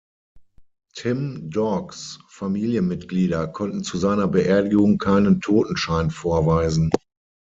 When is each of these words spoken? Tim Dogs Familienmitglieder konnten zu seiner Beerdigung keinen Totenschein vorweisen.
Tim 0.95 1.51
Dogs 1.51 2.17
Familienmitglieder 2.27 3.47
konnten 3.47 3.83
zu 3.83 3.99
seiner 3.99 4.27
Beerdigung 4.27 4.97
keinen 4.97 5.41
Totenschein 5.41 6.09
vorweisen. 6.09 6.89